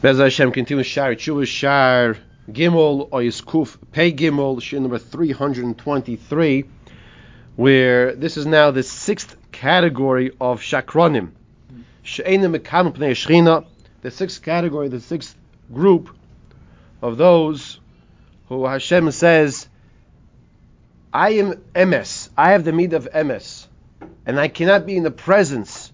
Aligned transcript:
Bez 0.00 0.18
Hashem 0.18 0.52
continues 0.52 0.86
Shar 0.86 1.16
Tshuva 1.16 1.44
Shar 1.44 2.16
Gimel 2.48 3.10
Oyis 3.10 3.42
Kuf 3.42 3.76
Pei 3.90 4.12
Gimel 4.12 4.62
Shir 4.62 4.78
number 4.78 4.98
323 4.98 6.64
where 7.56 8.14
this 8.14 8.36
is 8.36 8.46
now 8.46 8.70
the 8.70 8.84
sixth 8.84 9.36
category 9.50 10.30
of 10.40 10.60
Shakronim. 10.60 11.30
She'enim 12.04 12.54
Mekam 12.54 12.94
Pnei 12.94 13.10
Shechina 13.10 13.66
the 14.00 14.12
sixth 14.12 14.40
category, 14.40 14.86
the 14.86 15.00
sixth 15.00 15.34
group 15.72 16.10
of 17.02 17.16
those 17.16 17.80
who 18.48 18.66
Hashem 18.66 19.10
says 19.10 19.68
I 21.12 21.30
am 21.30 21.54
emes, 21.74 22.28
I 22.36 22.52
have 22.52 22.62
the 22.62 22.72
meat 22.72 22.92
of 22.92 23.08
emes, 23.12 23.66
and 24.24 24.38
I 24.38 24.46
cannot 24.46 24.86
be 24.86 24.96
in 24.96 25.02
the 25.02 25.10
presence 25.10 25.92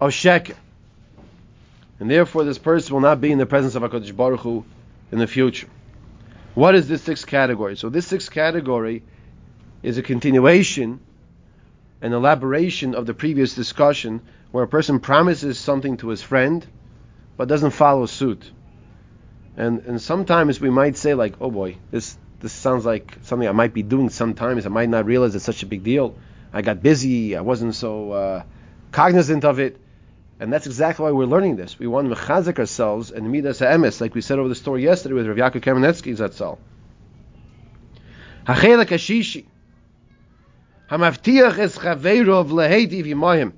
of 0.00 0.10
sheker 0.10 0.54
and 2.00 2.10
therefore 2.10 2.44
this 2.44 2.58
person 2.58 2.94
will 2.94 3.02
not 3.02 3.20
be 3.20 3.30
in 3.30 3.38
the 3.38 3.46
presence 3.46 3.74
of 3.74 3.82
HaKadosh 3.82 4.16
Baruch 4.16 4.40
Hu 4.40 4.64
in 5.12 5.18
the 5.18 5.26
future. 5.26 5.68
What 6.54 6.74
is 6.74 6.88
this 6.88 7.02
sixth 7.02 7.26
category? 7.26 7.76
So 7.76 7.90
this 7.90 8.06
sixth 8.06 8.30
category 8.30 9.02
is 9.82 9.98
a 9.98 10.02
continuation, 10.02 11.00
an 12.00 12.12
elaboration 12.12 12.94
of 12.94 13.06
the 13.06 13.14
previous 13.14 13.54
discussion, 13.54 14.22
where 14.50 14.64
a 14.64 14.68
person 14.68 14.98
promises 14.98 15.58
something 15.58 15.98
to 15.98 16.08
his 16.08 16.22
friend, 16.22 16.66
but 17.36 17.48
doesn't 17.48 17.70
follow 17.70 18.06
suit. 18.06 18.50
And 19.56 19.80
and 19.80 20.00
sometimes 20.00 20.60
we 20.60 20.70
might 20.70 20.96
say 20.96 21.14
like, 21.14 21.34
oh 21.40 21.50
boy, 21.50 21.76
this 21.90 22.16
this 22.40 22.52
sounds 22.52 22.86
like 22.86 23.18
something 23.22 23.46
I 23.46 23.52
might 23.52 23.74
be 23.74 23.82
doing 23.82 24.08
sometimes. 24.08 24.64
I 24.64 24.70
might 24.70 24.88
not 24.88 25.04
realize 25.04 25.34
it's 25.34 25.44
such 25.44 25.62
a 25.62 25.66
big 25.66 25.84
deal. 25.84 26.16
I 26.52 26.62
got 26.62 26.82
busy. 26.82 27.36
I 27.36 27.42
wasn't 27.42 27.74
so 27.74 28.12
uh, 28.12 28.42
cognizant 28.90 29.44
of 29.44 29.60
it. 29.60 29.78
And 30.40 30.50
that's 30.50 30.66
exactly 30.66 31.04
why 31.04 31.10
we're 31.10 31.26
learning 31.26 31.56
this. 31.56 31.78
We 31.78 31.86
want 31.86 32.08
to 32.08 32.16
mechazik 32.16 32.58
ourselves 32.58 33.10
and 33.10 33.30
meet 33.30 33.44
midas 33.44 33.58
ha'emes, 33.58 34.00
like 34.00 34.14
we 34.14 34.22
said 34.22 34.38
over 34.38 34.48
the 34.48 34.54
story 34.54 34.82
yesterday 34.82 35.14
with 35.14 35.26
Rav 35.26 35.36
Yaakov 35.36 35.60
Kamenetsky 35.60 36.16
Zatzal. 36.16 36.56
Hachelak 38.46 38.86
hashishi. 38.86 39.44
Hamavtiach 40.90 41.58
es 41.58 41.76
chaveirov 41.76 42.48
leheiti 42.48 43.04
v'imoyim. 43.04 43.52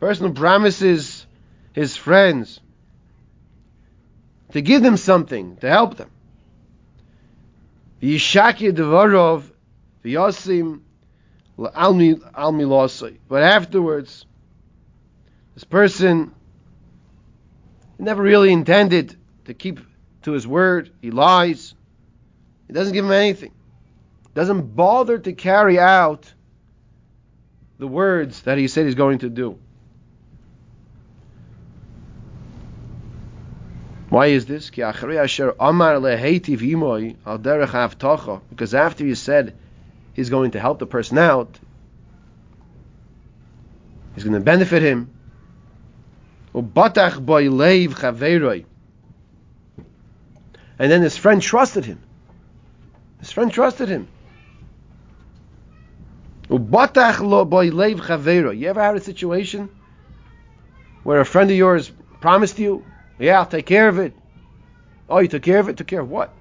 Person 0.00 0.26
who 0.26 0.32
promises 0.34 1.26
his 1.72 1.96
friends 1.96 2.58
to 4.50 4.60
give 4.60 4.82
them 4.82 4.96
something, 4.96 5.58
to 5.58 5.68
help 5.68 5.96
them. 5.96 6.10
V'yishaki 8.02 8.72
devarov 8.72 9.44
v'yosim 10.04 10.80
almi 11.56 12.18
losai. 12.34 13.18
But 13.28 13.44
afterwards, 13.44 14.26
this 15.54 15.64
person 15.64 16.34
never 17.98 18.22
really 18.22 18.52
intended 18.52 19.16
to 19.44 19.54
keep 19.54 19.80
to 20.22 20.32
his 20.32 20.46
word. 20.46 20.90
He 21.00 21.10
lies. 21.10 21.74
He 22.66 22.72
doesn't 22.72 22.92
give 22.94 23.04
him 23.04 23.12
anything. 23.12 23.52
Doesn't 24.34 24.76
bother 24.76 25.18
to 25.18 25.32
carry 25.32 25.78
out 25.78 26.32
the 27.78 27.88
words 27.88 28.42
that 28.42 28.58
he 28.58 28.68
said 28.68 28.86
he's 28.86 28.94
going 28.94 29.18
to 29.20 29.28
do. 29.28 29.58
Why 34.10 34.26
is 34.26 34.44
this? 34.46 34.70
Because 34.70 35.04
after 38.74 39.04
he 39.04 39.14
said 39.14 39.54
he's 40.14 40.30
going 40.30 40.50
to 40.50 40.60
help 40.60 40.78
the 40.80 40.86
person 40.86 41.16
out, 41.16 41.58
he's 44.14 44.24
going 44.24 44.34
to 44.34 44.40
benefit 44.40 44.82
him, 44.82 45.10
and 50.80 50.90
then 50.90 51.02
his 51.02 51.16
friend 51.16 51.42
trusted 51.42 51.84
him. 51.84 52.00
His 53.18 53.30
friend 53.30 53.52
trusted 53.52 53.88
him. 53.88 54.08
Ubatach 56.48 57.20
lo 57.20 57.44
boy 57.44 57.70
leiv 57.70 57.98
chaveroi. 57.98 58.58
You 58.58 58.68
ever 58.68 58.82
had 58.82 58.96
a 58.96 59.00
situation 59.00 59.68
where 61.04 61.20
a 61.20 61.24
friend 61.24 61.50
of 61.50 61.56
yours 61.56 61.92
promised 62.20 62.58
you, 62.58 62.84
yeah, 63.18 63.38
I'll 63.38 63.46
take 63.46 63.66
care 63.66 63.88
of 63.88 63.98
it. 63.98 64.14
Oh, 65.08 65.18
you 65.18 65.28
took 65.28 65.42
care 65.42 65.58
of 65.58 65.68
it? 65.68 65.76
Took 65.76 65.86
care 65.86 66.00
of 66.00 66.10
what? 66.10 66.32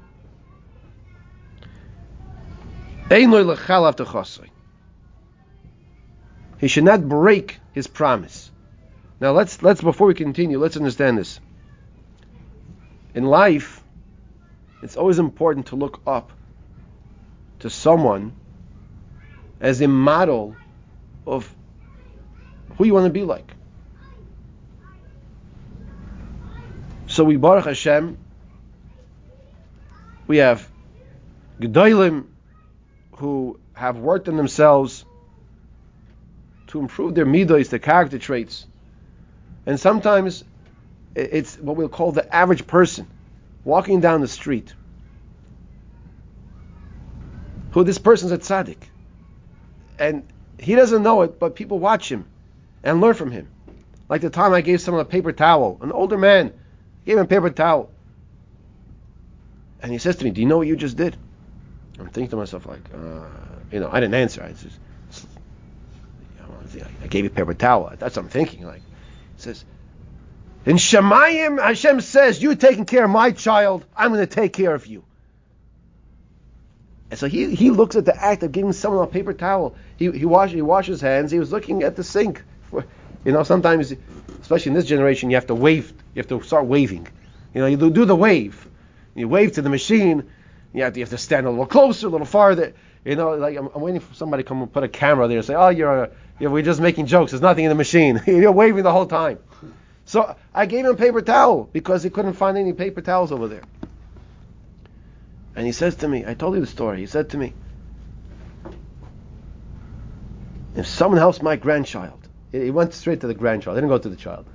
He 6.60 6.68
should 6.68 6.84
not 6.84 7.08
break 7.08 7.60
his 7.74 7.88
promise. 7.88 8.52
Now 9.20 9.32
let's 9.32 9.62
let's 9.62 9.82
before 9.82 10.08
we 10.08 10.14
continue, 10.14 10.60
let's 10.60 10.78
understand 10.78 11.18
this. 11.18 11.40
In 13.14 13.26
life, 13.26 13.84
it's 14.82 14.96
always 14.96 15.20
important 15.20 15.68
to 15.68 15.76
look 15.76 16.02
up 16.08 16.32
to 17.60 17.70
someone 17.70 18.34
as 19.60 19.82
a 19.82 19.88
model 19.88 20.56
of 21.28 21.54
who 22.78 22.86
you 22.86 22.94
want 22.94 23.06
to 23.06 23.12
be 23.12 23.24
like. 23.24 23.54
So 27.08 27.24
we 27.26 27.36
Baruch 27.36 27.66
Hashem, 27.66 28.18
we 30.28 30.38
have 30.38 30.70
Gedolim 31.60 32.28
who 33.14 33.60
have 33.74 33.98
worked 33.98 34.30
on 34.30 34.38
themselves 34.38 35.04
to 36.68 36.80
improve 36.80 37.16
their 37.16 37.26
midos, 37.26 37.70
their 37.70 37.80
character 37.80 38.20
traits. 38.20 38.66
And 39.66 39.80
sometimes 39.80 40.44
it's 41.16 41.58
what 41.58 41.76
we'll 41.76 41.90
call 41.90 42.12
the 42.12 42.34
average 42.34 42.66
person 42.68 43.08
walking 43.64 44.00
down 44.00 44.22
the 44.22 44.28
street. 44.28 44.74
Who 47.72 47.84
this 47.84 47.98
person's 47.98 48.32
a 48.32 48.38
tzaddik. 48.38 48.78
And 50.00 50.24
he 50.58 50.76
doesn't 50.76 51.04
know 51.04 51.22
it, 51.22 51.40
but 51.40 51.56
people 51.56 51.80
watch 51.80 52.12
him 52.12 52.26
and 52.84 53.02
learn 53.02 53.14
from 53.14 53.32
him. 53.32 53.48
Like 54.08 54.22
the 54.22 54.30
time 54.30 54.54
I 54.54 54.62
gave 54.62 54.82
someone 54.82 55.02
a 55.02 55.06
paper 55.06 55.32
towel, 55.32 55.78
an 55.82 55.92
older 55.92 56.18
man, 56.18 56.54
gave 57.06 57.18
him 57.18 57.24
a 57.24 57.28
paper 57.28 57.50
towel. 57.50 57.92
And 59.82 59.92
he 59.92 59.98
says 59.98 60.16
to 60.18 60.26
me, 60.26 60.32
Do 60.32 60.42
you 60.42 60.48
know 60.48 60.58
what 60.58 60.68
you 60.68 60.76
just 60.76 60.98
did? 60.98 61.16
I'm 62.00 62.08
thinking 62.08 62.30
to 62.30 62.38
myself, 62.38 62.66
like, 62.66 62.82
uh, 62.94 63.26
you 63.72 63.80
know, 63.80 63.90
I 63.92 64.00
didn't 64.00 64.16
answer. 64.16 64.42
I 64.42 64.54
just, 64.54 64.80
I 67.04 67.08
gave 67.08 67.26
you 67.26 67.30
a 67.30 67.34
paper 67.34 67.54
towel. 67.54 67.94
That's 67.98 68.16
what 68.16 68.24
I'm 68.24 68.30
thinking. 68.30 68.66
Like, 68.66 68.82
says, 69.42 69.66
in 70.66 70.76
Shemayim, 70.76 71.62
Hashem 71.62 72.02
says, 72.02 72.42
You're 72.42 72.56
taking 72.56 72.86
care 72.86 73.06
of 73.06 73.10
my 73.10 73.32
child, 73.32 73.86
I'm 73.96 74.12
going 74.14 74.26
to 74.26 74.28
take 74.28 74.54
care 74.54 74.74
of 74.74 74.86
you. 74.86 75.04
And 77.10 77.20
so 77.20 77.28
he, 77.28 77.56
he 77.56 77.72
looks 77.72 77.96
at 77.96 78.06
the 78.06 78.16
act 78.16 78.44
of 78.44 78.52
giving 78.52 78.74
someone 78.74 79.04
a 79.04 79.08
paper 79.08 79.34
towel. 79.34 79.76
He, 79.98 80.12
he, 80.12 80.26
wash, 80.26 80.52
he 80.52 80.62
washes 80.62 81.00
his 81.00 81.02
hands, 81.02 81.32
he 81.32 81.40
was 81.40 81.52
looking 81.52 81.84
at 81.84 81.96
the 81.96 82.04
sink. 82.04 82.44
For, 82.70 82.86
you 83.26 83.32
know, 83.32 83.44
sometimes, 83.44 83.94
especially 84.42 84.70
in 84.70 84.76
this 84.76 84.86
generation, 84.86 85.30
you 85.30 85.38
have 85.38 85.48
to 85.48 85.56
wave, 85.56 85.92
you 86.14 86.20
have 86.20 86.28
to 86.28 86.42
start 86.42 86.66
waving. 86.66 87.08
You 87.54 87.62
know, 87.62 87.68
you 87.68 87.78
do, 87.78 87.90
do 87.90 88.06
the 88.06 88.16
wave. 88.16 88.68
You 89.16 89.28
wave 89.28 89.54
to 89.54 89.62
the 89.62 89.70
machine, 89.70 90.30
you 90.74 90.84
have, 90.84 90.94
to, 90.94 91.00
you 91.00 91.04
have 91.04 91.10
to 91.10 91.18
stand 91.18 91.48
a 91.48 91.50
little 91.50 91.66
closer, 91.66 92.08
a 92.08 92.10
little 92.10 92.28
farther. 92.28 92.74
You 93.06 93.16
know, 93.16 93.32
like 93.32 93.58
I'm, 93.58 93.70
I'm 93.74 93.82
waiting 93.82 94.02
for 94.02 94.14
somebody 94.14 94.44
to 94.44 94.48
come 94.48 94.62
and 94.62 94.72
put 94.72 94.84
a 94.84 94.88
camera 94.88 95.28
there 95.28 95.38
and 95.38 95.46
say, 95.46 95.56
"Oh, 95.56 95.70
you're, 95.70 96.04
a, 96.04 96.12
you're 96.40 96.52
we're 96.52 96.64
just 96.64 96.82
making 96.82 97.06
jokes. 97.06 97.32
There's 97.32 97.42
nothing 97.42 97.66
in 97.66 97.70
the 97.70 97.76
machine. 97.76 98.22
you're 98.28 98.52
waving 98.52 98.84
the 98.84 98.92
whole 98.92 99.08
time." 99.08 99.40
So 100.10 100.36
I 100.56 100.66
gave 100.66 100.86
him 100.86 100.92
a 100.92 100.96
paper 100.96 101.22
towel 101.22 101.70
because 101.72 102.02
he 102.02 102.10
couldn't 102.10 102.34
find 102.34 102.58
any 102.58 102.74
paper 102.74 103.00
towels 103.00 103.32
over 103.32 103.48
there. 103.48 103.62
And 105.56 105.68
he 105.68 105.72
says 105.72 105.96
to 105.98 106.08
me, 106.08 106.26
I 106.26 106.34
told 106.34 106.56
you 106.56 106.62
the 106.62 106.66
story. 106.66 107.00
He 107.00 107.06
said 107.06 107.30
to 107.30 107.38
me, 107.38 107.54
if 110.76 110.88
someone 110.88 111.20
helps 111.20 111.42
my 111.42 111.58
grandchild, 111.58 112.28
he 112.52 112.72
went 112.72 112.94
straight 112.94 113.22
to 113.22 113.28
the 113.28 113.36
grandchild. 113.36 113.78
He 113.78 113.82
didn't 113.82 113.92
go 113.92 114.00
to 114.00 114.10
the 114.10 114.16
child. 114.16 114.48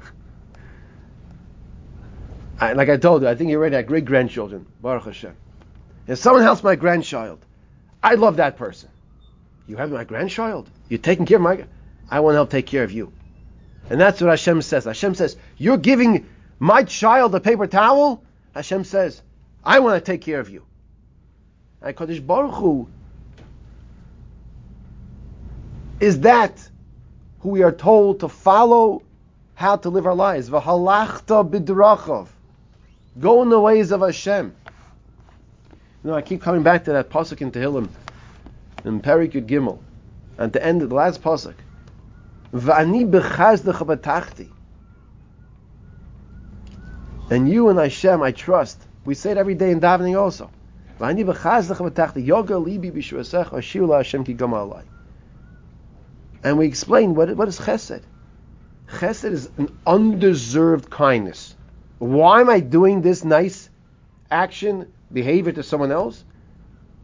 I, 2.59 2.73
like 2.73 2.89
I 2.89 2.97
told 2.97 3.23
you, 3.23 3.29
I 3.29 3.35
think 3.35 3.51
he 3.51 3.57
already 3.57 3.77
had 3.77 3.87
great 3.87 4.07
grandchildren. 4.07 4.67
Baruch 4.81 5.05
Hashem. 5.05 5.37
If 6.07 6.19
someone 6.19 6.43
helps 6.43 6.63
my 6.63 6.77
grandchild, 6.77 7.45
I 8.03 8.15
love 8.15 8.37
that 8.37 8.57
person. 8.57 8.91
You 9.67 9.77
have 9.77 9.91
my 9.91 10.05
grandchild. 10.05 10.69
You're 10.89 10.99
taking 10.99 11.25
care 11.25 11.37
of 11.37 11.43
my. 11.43 11.65
I 12.11 12.21
want 12.21 12.35
to 12.35 12.37
help 12.37 12.51
take 12.51 12.67
care 12.67 12.85
of 12.85 12.93
you. 12.93 13.13
And 13.89 14.01
that's 14.01 14.21
what 14.21 14.31
Hashem 14.31 14.63
says. 14.63 14.85
Hashem 14.85 15.15
says, 15.15 15.37
You're 15.57 15.79
giving 15.79 16.27
my 16.59 16.85
child 16.85 17.35
a 17.35 17.41
paper 17.41 17.67
towel? 17.67 18.23
Hashem 18.55 18.85
says, 18.85 19.23
I 19.65 19.81
want 19.81 20.03
to 20.03 20.13
take 20.13 20.21
care 20.21 20.41
of 20.41 20.51
you. 20.51 20.65
And 21.81 21.97
Kodesh 21.97 22.25
Baruch 22.25 22.55
Hu 22.55 22.89
is 26.01 26.21
that 26.21 26.69
who 27.41 27.51
we 27.51 27.63
are 27.63 27.73
told 27.73 28.21
to 28.21 28.29
follow 28.29 29.03
how 29.55 29.77
to 29.77 29.89
live 29.89 30.07
our 30.07 30.15
lives. 30.15 30.49
Go 33.21 33.43
in 33.43 33.49
the 33.49 33.61
ways 33.61 33.93
of 33.93 34.01
Hashem. 34.01 34.55
Know, 36.05 36.15
I 36.15 36.21
keep 36.21 36.43
coming 36.43 36.63
back 36.63 36.85
to 36.85 36.93
that 36.93 37.09
pasuk 37.09 37.41
in 37.41 37.51
Tehillim, 37.51 37.89
in 38.85 39.01
Perikut 39.01 39.47
Gimel, 39.47 39.79
at 40.39 40.53
the 40.53 40.63
end 40.63 40.83
of 40.83 40.91
the 40.91 40.95
last 40.95 41.23
pasuk. 41.23 41.55
V'ani. 42.53 44.51
And 47.31 47.49
you 47.49 47.71
and 47.71 47.79
Hashem, 47.79 48.23
I 48.23 48.33
trust. 48.33 48.87
We 49.07 49.15
say 49.15 49.31
it 49.31 49.39
every 49.39 49.55
day 49.55 49.71
in 49.71 49.81
davening 49.81 50.21
also. 50.21 50.51
And 51.01 51.17
we 56.59 56.67
explain 56.67 57.15
what, 57.15 57.35
what 57.35 57.49
is 57.49 57.59
chesed. 57.59 58.03
Chesed 58.89 59.33
is 59.33 59.49
an 59.57 59.75
undeserved 59.87 60.91
kindness. 60.91 61.57
Why 61.99 62.43
am 62.43 62.51
I 62.51 62.61
doing 62.61 63.01
this 63.01 63.25
nice 63.25 63.71
action, 64.31 64.93
behavior 65.13 65.53
to 65.53 65.63
someone 65.63 65.93
else? 65.93 66.25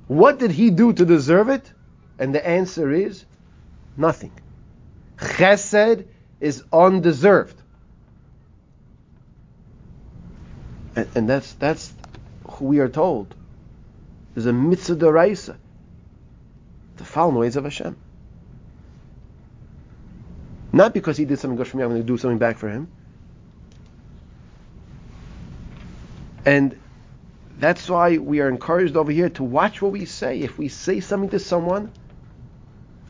What 0.06 0.38
did 0.38 0.50
he 0.50 0.70
do 0.70 0.93
to 0.93 1.05
deserve 1.05 1.49
it? 1.49 1.72
And 2.19 2.34
the 2.34 2.46
answer 2.46 2.90
is 2.90 3.25
nothing. 3.96 4.32
Chesed 5.19 6.06
is 6.40 6.64
undeserved. 6.72 7.61
And, 10.96 11.08
and 11.14 11.28
that's 11.28 11.52
that's 11.55 11.93
who 12.49 12.67
we 12.67 12.81
are 12.81 12.88
told. 12.88 13.34
There's 14.34 14.46
a 14.46 14.52
mitzvah 14.52 14.96
deraisa 14.96 15.56
the 17.00 17.28
ways 17.28 17.56
of 17.56 17.64
Hashem. 17.64 17.96
Not 20.73 20.94
because 20.94 21.16
he 21.16 21.25
did 21.25 21.38
something 21.38 21.56
good 21.56 21.66
for 21.66 21.76
me, 21.76 21.82
I'm 21.82 21.90
going 21.90 22.02
to 22.02 22.06
do 22.06 22.16
something 22.16 22.38
back 22.38 22.58
for 22.58 22.69
him. 22.69 22.88
And 26.44 26.78
that's 27.60 27.88
why 27.88 28.18
we 28.18 28.40
are 28.40 28.48
encouraged 28.48 28.96
over 28.96 29.12
here 29.12 29.28
to 29.30 29.42
watch 29.42 29.82
what 29.82 29.92
we 29.92 30.04
say. 30.04 30.40
If 30.40 30.58
we 30.58 30.68
say 30.68 31.00
something 31.00 31.30
to 31.30 31.38
someone, 31.38 31.92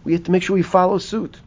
we 0.05 0.12
have 0.12 0.25
to 0.25 0.31
make 0.31 0.43
sure 0.43 0.55
we 0.55 0.62
follow 0.62 0.99
suit. 0.99 1.41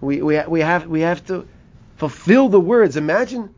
We, 0.00 0.22
we, 0.22 0.40
we, 0.46 0.60
have, 0.60 0.86
we 0.86 1.00
have 1.00 1.26
to 1.26 1.48
fulfill 1.96 2.48
the 2.48 2.60
words. 2.60 2.96
Imagine, 2.96 3.54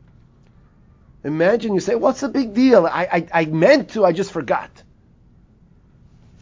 imagine 1.23 1.73
you 1.73 1.79
say, 1.79 1.95
what's 1.95 2.21
the 2.21 2.29
big 2.29 2.53
deal? 2.53 2.85
I, 2.85 3.07
I, 3.11 3.41
I 3.41 3.45
meant 3.45 3.89
to, 3.91 4.05
I 4.05 4.13
just 4.13 4.31
forgot. 4.31 4.69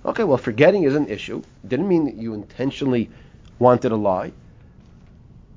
Okay, 0.05 0.23
well, 0.23 0.37
forgetting 0.37 0.83
is 0.83 0.95
an 0.95 1.07
issue. 1.07 1.41
Didn't 1.67 1.87
mean 1.87 2.05
that 2.05 2.15
you 2.15 2.33
intentionally 2.33 3.09
wanted 3.59 3.89
to 3.89 3.95
lie. 3.95 4.31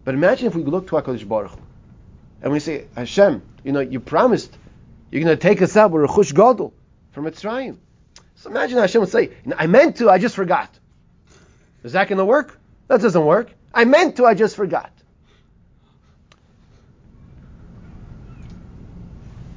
But 0.05 0.14
imagine 0.14 0.46
if 0.49 0.55
we 0.55 0.64
look 0.64 0.88
to 0.88 0.96
HaKadosh 0.96 1.28
Baruch 1.28 1.52
Hu, 1.52 1.61
and 2.43 2.52
we 2.52 2.58
say, 2.58 2.87
Hashem, 2.96 3.43
you 3.62 3.73
know, 3.73 3.81
you 3.81 4.00
promised 4.00 4.56
you're 5.11 5.23
going 5.23 5.37
to 5.37 5.41
take 5.41 5.62
us 5.62 5.77
out 5.77 5.91
with 5.91 6.05
a 6.05 6.09
chush 6.09 6.35
gadol 6.35 6.73
from 7.12 7.25
Mitzrayim. 7.25 7.79
So 8.37 8.51
imagine 8.51 8.79
Hashem 8.79 9.01
would 9.01 9.11
say, 9.11 9.33
I 9.57 9.67
meant 9.67 9.97
to, 9.97 10.09
I 10.09 10.19
just 10.19 10.35
forgot. 10.35 10.71
Is 11.83 11.93
that 11.93 12.09
going 12.09 12.19
to 12.19 12.25
work? 12.25 12.59
That 12.89 13.01
doesn't 13.01 13.25
work. 13.25 13.51
I 13.75 13.85
meant 13.85 14.17
to, 14.17 14.27
I 14.27 14.35
just 14.35 14.57
forgot. 14.57 14.93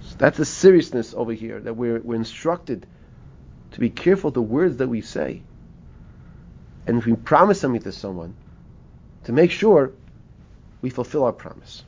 So 0.01 0.15
that's 0.17 0.37
the 0.37 0.45
seriousness 0.45 1.13
over 1.13 1.33
here 1.33 1.59
that 1.59 1.75
we're, 1.75 1.99
we're 1.99 2.15
instructed 2.15 2.85
to 3.71 3.79
be 3.79 3.89
careful 3.89 4.31
the 4.31 4.41
words 4.41 4.77
that 4.77 4.87
we 4.87 5.01
say. 5.01 5.41
And 6.85 6.97
if 6.97 7.05
we 7.05 7.15
promise 7.15 7.61
something 7.61 7.81
to 7.81 7.91
someone, 7.91 8.35
to 9.25 9.31
make 9.31 9.51
sure 9.51 9.91
we 10.81 10.89
fulfill 10.89 11.23
our 11.23 11.31
promise. 11.31 11.83